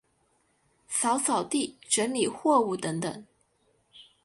[0.87, 3.23] 扫扫地、整理货物等等